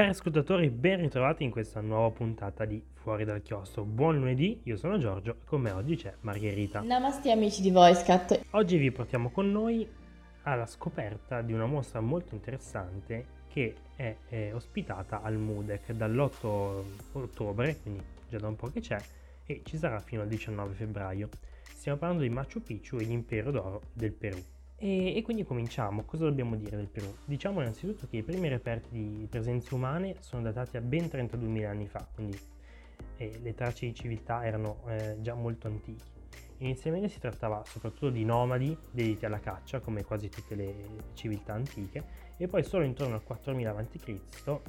[0.00, 3.84] Cari ascoltatori, ben ritrovati in questa nuova puntata di Fuori dal chiostro.
[3.84, 6.80] Buon lunedì, io sono Giorgio e con me oggi c'è Margherita.
[6.80, 8.46] Namaste amici di VoiceCat.
[8.52, 9.86] Oggi vi portiamo con noi
[10.44, 16.82] alla scoperta di una mostra molto interessante che è, è ospitata al MUDEC dall'8
[17.12, 18.98] ottobre, quindi già da un po' che c'è,
[19.44, 21.28] e ci sarà fino al 19 febbraio.
[21.74, 24.42] Stiamo parlando di Machu Picchu e l'impero d'oro del Perù.
[24.82, 26.04] E, e, quindi cominciamo.
[26.04, 27.14] Cosa dobbiamo dire del Perù?
[27.26, 31.86] Diciamo innanzitutto che i primi reperti di presenze umane sono datati a ben 32.000 anni
[31.86, 32.38] fa, quindi
[33.18, 36.19] eh, le tracce di civiltà erano eh, già molto antichi.
[36.62, 40.74] Inizialmente si trattava soprattutto di nomadi dediti alla caccia, come quasi tutte le
[41.14, 42.04] civiltà antiche,
[42.36, 44.20] e poi solo intorno al 4000 a.C.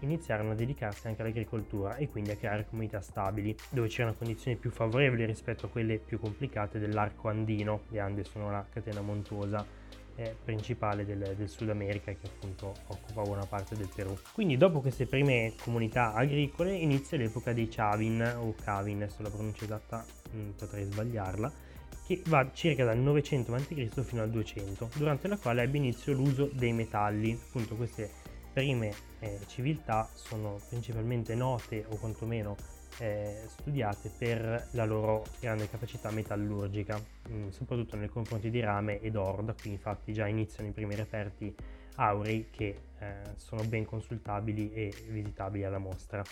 [0.00, 4.70] iniziarono a dedicarsi anche all'agricoltura e quindi a creare comunità stabili, dove c'erano condizioni più
[4.70, 7.82] favorevoli rispetto a quelle più complicate dell'arco andino.
[7.90, 9.64] Le Ande sono la catena montuosa
[10.16, 14.16] eh, principale del, del, Sud America che appunto occupa buona parte del Perù.
[14.32, 19.64] Quindi dopo queste prime comunità agricole inizia l'epoca dei Chavin o Cavin, adesso la pronuncia
[19.64, 21.52] esatta mh, mm, potrei sbagliarla,
[22.06, 24.00] che va circa dal 900 a.C.
[24.02, 27.32] fino al 200, durante la quale ebbe inizio l'uso dei metalli.
[27.32, 28.08] Appunto queste
[28.52, 32.54] prime eh, civiltà sono principalmente note o quantomeno
[32.98, 39.00] eh, studiate per la loro grande capacità metallurgica, mh, mm, soprattutto nei confronti di rame
[39.00, 41.54] ed oro, da qui infatti già iniziano i primi reperti
[41.96, 46.22] aurei che eh, sono ben consultabili e visitabili alla mostra.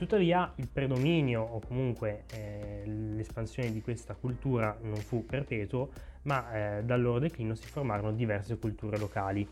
[0.00, 2.84] Tuttavia il predominio o comunque eh,
[3.20, 5.90] l'espansione di questa cultura non fu perpetuo,
[6.22, 9.48] ma eh, dal loro declino si formarono diverse culture locali.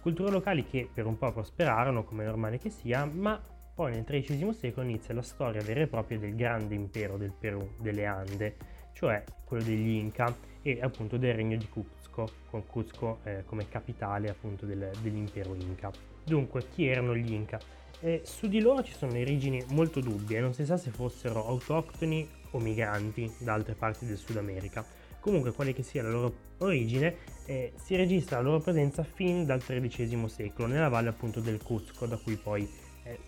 [0.00, 3.40] Culture locali che per un po' prosperarono, come normale che sia, ma
[3.74, 7.74] poi nel XIII secolo inizia la storia vera e propria del grande impero del Perù,
[7.78, 8.56] delle Ande,
[8.92, 14.28] cioè quello degli Inca e appunto del regno di Cuzco, con Cuzco eh, come capitale
[14.30, 15.92] appunto del, dell'impero Inca.
[16.24, 17.60] Dunque, chi erano gli Inca?
[18.00, 22.28] Eh, su di loro ci sono origini molto dubbie, non si sa se fossero autoctoni
[22.52, 24.84] o migranti da altre parti del Sud America.
[25.20, 27.16] Comunque, quale che sia la loro origine,
[27.46, 32.06] eh, si registra la loro presenza fin dal XIII secolo, nella valle appunto del Cuzco,
[32.06, 32.68] da cui poi
[33.02, 33.18] eh,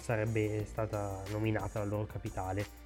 [0.00, 2.78] sarebbe stata nominata la loro capitale.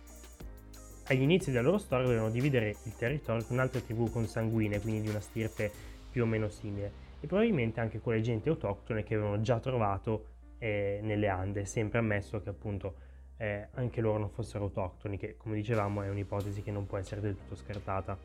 [1.06, 5.08] Agli inizi della loro storia dovevano dividere il territorio con altre tribù consanguine, quindi di
[5.08, 5.70] una stirpe
[6.10, 10.26] più o meno simile, e probabilmente anche con le genti autoctone che avevano già trovato
[10.58, 12.94] eh, nelle Ande, sempre ammesso che appunto
[13.36, 17.20] eh, anche loro non fossero autoctoni, che come dicevamo è un'ipotesi che non può essere
[17.20, 18.16] del tutto scartata.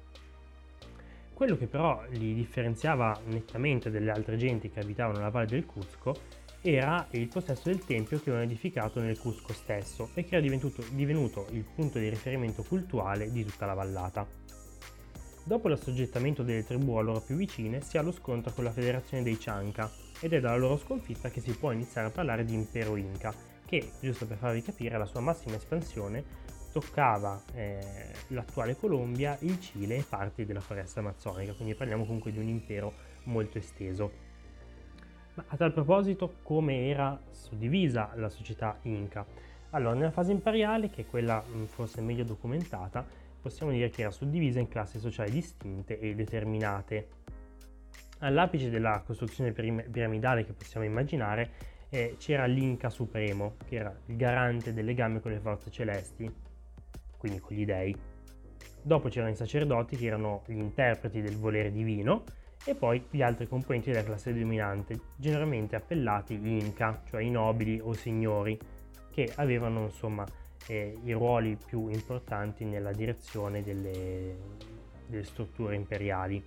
[1.34, 6.14] Quello che però li differenziava nettamente dalle altre genti che abitavano la valle del Cuzco
[6.62, 10.84] era il possesso del tempio che avevano edificato nel Cusco stesso e che era divenuto,
[10.92, 14.28] divenuto il punto di riferimento cultuale di tutta la vallata.
[15.46, 19.24] Dopo l'assoggettamento delle tribù a loro più vicine si ha lo scontro con la federazione
[19.24, 19.90] dei Chanca
[20.20, 23.34] ed è dalla loro sconfitta che si può iniziare a parlare di impero Inca,
[23.69, 26.24] che, giusto per farvi capire, la sua massima espansione
[26.72, 27.80] toccava eh,
[28.30, 32.94] l'attuale Colombia, il Cile e parti della foresta amazzonica, quindi parliamo comunque di un impero
[33.25, 34.12] molto esteso.
[35.35, 39.24] Ma a tal proposito, come era suddivisa la società Inca?
[39.69, 43.06] Allora, nella fase imperiale, che è quella mm, forse meglio documentata,
[43.40, 47.08] possiamo dire che era suddivisa in classi sociali distinte e determinate.
[48.22, 54.74] All'apice della costruzione piramidale che possiamo immaginare eh, c'era l'Inca Supremo, che era il garante
[54.74, 56.32] del legame con le forze celesti,
[57.18, 57.96] quindi con gli dei.
[58.82, 62.24] Dopo c'erano i sacerdoti che erano gli interpreti del volere divino
[62.66, 67.94] e poi gli altri componenti della classe dominante, generalmente appellati Inca, cioè i nobili o
[67.94, 68.58] signori,
[69.12, 70.26] che avevano insomma
[70.68, 74.38] eh, i ruoli più importanti nella direzione delle,
[75.08, 76.44] delle strutture imperiali.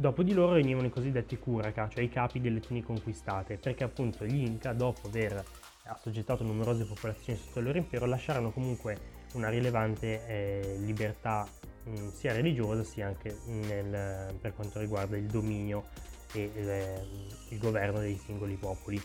[0.00, 4.24] Dopo di loro venivano i cosiddetti Curaca, cioè i capi delle etnie conquistate, perché appunto
[4.24, 5.44] gli Inca, dopo aver
[5.86, 8.96] assoggettato numerose popolazioni sotto il loro impero, lasciarono comunque
[9.32, 11.48] una rilevante eh, libertà
[11.82, 15.86] mh, sia religiosa sia anche nel, per quanto riguarda il dominio
[16.32, 19.02] e il, il governo dei singoli popoli.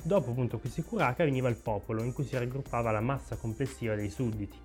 [0.00, 4.10] Dopo appunto questi curaka veniva il popolo in cui si raggruppava la massa complessiva dei
[4.10, 4.56] sudditi.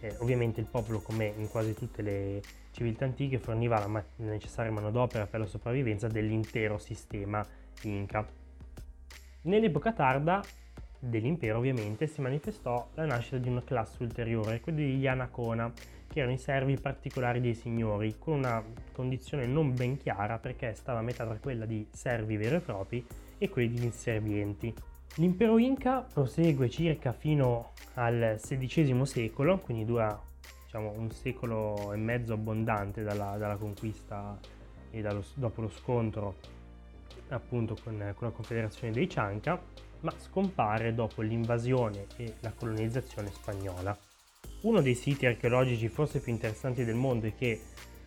[0.00, 2.42] Eh, ovviamente il popolo, come in quasi tutte le
[2.72, 7.44] civiltà antiche, forniva la ma- necessaria manodopera per la sopravvivenza dell'intero sistema
[7.82, 8.26] Inca.
[9.42, 10.42] Nell'epoca tarda
[10.98, 15.72] dell'impero ovviamente si manifestò la nascita di una classe ulteriore, quella degli Anacona,
[16.06, 21.00] che erano i servi particolari dei signori, con una condizione non ben chiara perché stava
[21.00, 23.06] a metà tra quella di servi veri e propri
[23.38, 24.72] e quelli di inservienti.
[25.16, 30.30] L'impero Inca prosegue circa fino al XVI secolo, quindi dura
[30.72, 34.38] diciamo, un secolo e mezzo abbondante dalla, dalla conquista
[34.90, 36.36] e dallo, dopo lo scontro
[37.28, 39.60] appunto con, con la confederazione dei Cianca,
[40.00, 43.96] ma scompare dopo l'invasione e la colonizzazione spagnola.
[44.62, 47.60] Uno dei siti archeologici forse più interessanti del mondo e che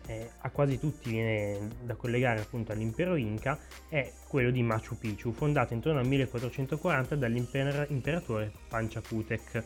[0.06, 3.58] eh, a quasi tutti viene da collegare appunto all'impero Inca
[3.88, 9.64] è quello di Machu Picchu, fondato intorno al 1440 dall'imperatore Panchaputec,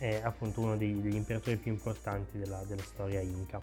[0.00, 3.60] eh, appunto uno dei, degli imperatori più importanti della, della storia Inca.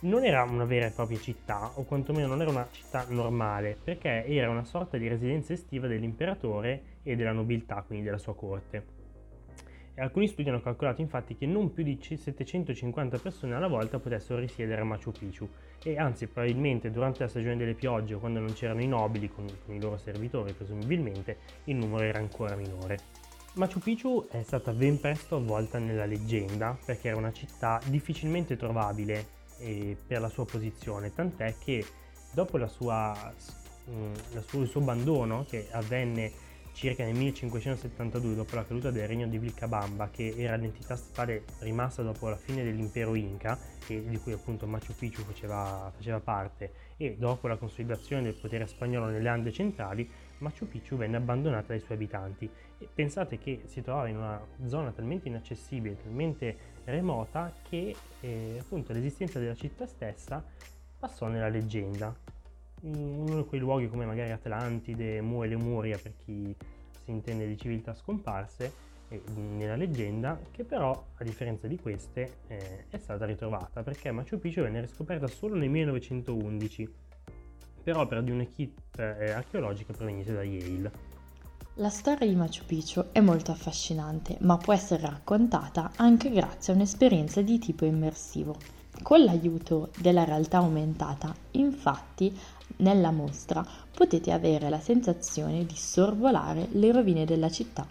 [0.00, 4.24] Non era una vera e propria città, o quantomeno non era una città normale, perché
[4.26, 8.98] era una sorta di residenza estiva dell'imperatore e della nobiltà, quindi della sua corte.
[9.96, 14.80] Alcuni studi hanno calcolato infatti che non più di 750 persone alla volta potessero risiedere
[14.80, 15.46] a Machu Picchu
[15.84, 19.44] e anzi probabilmente durante la stagione delle piogge o quando non c'erano i nobili con,
[19.66, 23.28] con i loro servitori presumibilmente il numero era ancora minore.
[23.54, 29.26] Machu Picchu è stata ben presto avvolta nella leggenda perché era una città difficilmente trovabile
[29.58, 31.84] eh, per la sua posizione, tant'è che
[32.32, 33.34] dopo la sua,
[33.90, 36.30] mm, la sua, il suo abbandono che avvenne
[36.72, 42.02] circa nel 1572 dopo la caduta del regno di Vilcabamba che era l'entità statale rimasta
[42.02, 47.16] dopo la fine dell'impero Inca che, di cui appunto Machu Picchu faceva, faceva, parte e
[47.18, 50.08] dopo la consolidazione del potere spagnolo nelle Ande centrali
[50.40, 52.50] Machu Picchu venne abbandonata dai suoi abitanti.
[52.78, 58.92] E pensate che si trovava in una zona talmente inaccessibile, talmente remota che eh, appunto
[58.92, 60.44] l'esistenza della città stessa
[60.98, 62.14] passò nella leggenda.
[62.82, 66.54] Uno di quei luoghi come magari Atlantide, Mu e Lemuria per chi
[67.04, 68.88] si intende di civiltà scomparse
[69.34, 74.62] nella leggenda che però a differenza di queste eh, è stata ritrovata perché Machu Picchu
[74.62, 76.94] venne riscoperta solo nel 1911
[77.82, 81.08] per opera di un'equipe archeologica proveniente da Yale.
[81.74, 86.76] La storia di Machu Picchu è molto affascinante, ma può essere raccontata anche grazie a
[86.76, 88.56] un'esperienza di tipo immersivo.
[89.02, 92.36] Con l'aiuto della realtà aumentata, infatti,
[92.78, 97.86] nella mostra potete avere la sensazione di sorvolare le rovine della città.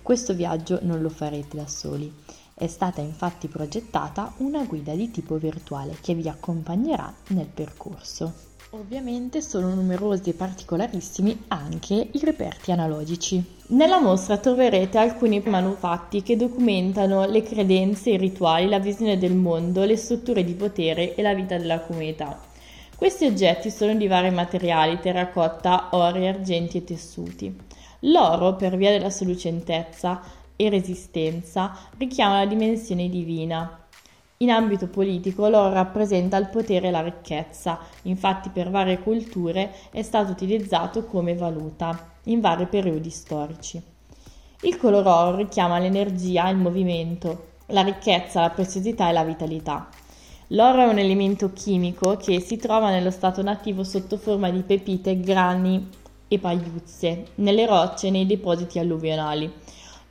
[0.00, 2.10] Questo viaggio non lo farete da soli.
[2.54, 8.50] È stata infatti progettata una guida di tipo virtuale che vi accompagnerà nel percorso.
[8.74, 13.44] Ovviamente sono numerosi e particolarissimi anche i reperti analogici.
[13.66, 19.84] Nella mostra troverete alcuni manufatti che documentano le credenze, i rituali, la visione del mondo,
[19.84, 22.40] le strutture di potere e la vita della comunità.
[22.96, 27.54] Questi oggetti sono di vari materiali, terracotta, ori, argenti e tessuti.
[28.00, 30.22] L'oro, per via della sua lucentezza
[30.56, 33.81] e resistenza, richiama la dimensione divina.
[34.42, 40.02] In ambito politico l'oro rappresenta il potere e la ricchezza, infatti per varie culture è
[40.02, 43.80] stato utilizzato come valuta in vari periodi storici.
[44.62, 49.88] Il color oro richiama l'energia, il movimento, la ricchezza, la preziosità e la vitalità.
[50.48, 55.20] L'oro è un elemento chimico che si trova nello stato nativo sotto forma di pepite,
[55.20, 55.88] grani
[56.26, 59.52] e pagliuzze nelle rocce e nei depositi alluvionali.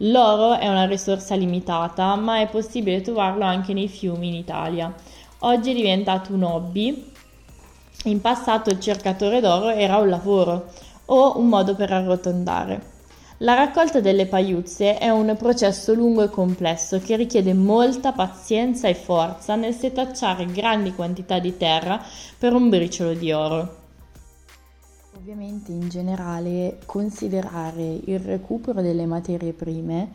[0.03, 4.91] L'oro è una risorsa limitata, ma è possibile trovarlo anche nei fiumi in Italia.
[5.39, 7.11] Oggi è diventato un hobby.
[8.05, 10.71] In passato il cercatore d'oro era un lavoro
[11.05, 12.89] o un modo per arrotondare.
[13.39, 18.95] La raccolta delle pagliuzze è un processo lungo e complesso che richiede molta pazienza e
[18.95, 22.03] forza nel setacciare grandi quantità di terra
[22.39, 23.80] per un briciolo di oro.
[25.21, 30.09] Ovviamente in generale considerare il recupero delle materie prime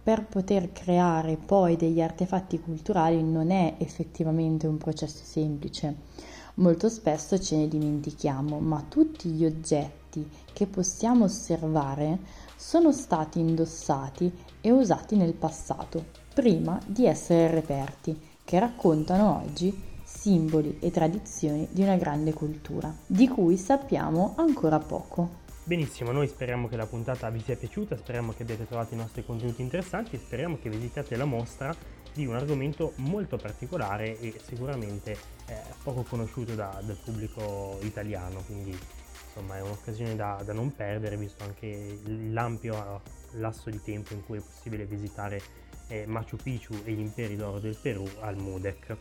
[0.00, 5.96] per poter creare poi degli artefatti culturali non è effettivamente un processo semplice.
[6.54, 12.20] Molto spesso ce ne dimentichiamo, ma tutti gli oggetti che possiamo osservare
[12.54, 20.78] sono stati indossati e usati nel passato, prima di essere reperti, che raccontano oggi simboli
[20.80, 25.42] e tradizioni di una grande cultura, di cui sappiamo ancora poco.
[25.64, 29.24] Benissimo, noi speriamo che la puntata vi sia piaciuta, speriamo che abbiate trovato i nostri
[29.24, 31.74] contenuti interessanti e speriamo che visitate la mostra
[32.12, 35.12] di un argomento molto particolare e sicuramente
[35.46, 38.78] eh, poco conosciuto da, dal pubblico italiano, quindi
[39.26, 41.98] insomma è un'occasione da, da, non perdere visto anche
[42.30, 43.00] l'ampio
[43.32, 45.40] lasso di tempo in cui è possibile visitare
[45.88, 48.96] eh, Machu Picchu e gli imperi d'oro del Perù al MUDEC.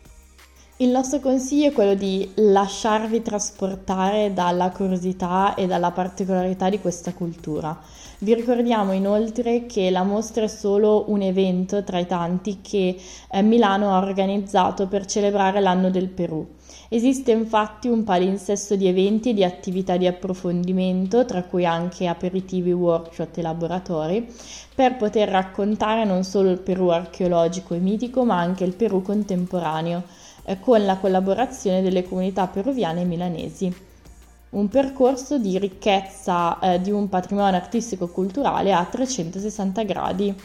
[0.77, 7.13] Il nostro consiglio è quello di lasciarvi trasportare dalla curiosità e dalla particolarità di questa
[7.13, 7.79] cultura.
[8.17, 12.97] Vi ricordiamo inoltre che la mostra è solo un evento tra i tanti che
[13.29, 16.43] eh, Milano ha organizzato per celebrare l'anno del Perù.
[16.89, 22.71] Esiste infatti un palinsesto di eventi e di attività di approfondimento, tra cui anche aperitivi,
[22.71, 24.27] workshop e laboratori,
[24.73, 30.03] per poter raccontare non solo il Perù archeologico e mitico, ma anche il Perù contemporaneo,
[30.43, 33.91] eh, con la collaborazione delle comunità peruviane e milanesi.
[34.49, 40.35] un percorso di ricchezza eh, di un patrimonio artistico-culturale a 360 gradi.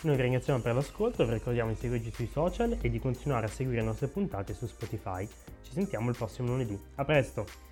[0.00, 3.48] Noi vi ringraziamo per l'ascolto, vi ricordiamo di seguirci sui social e di continuare a
[3.48, 5.24] seguire le nostre puntate su Spotify.
[5.62, 6.76] Ci sentiamo il prossimo lunedì.
[6.96, 7.71] A presto!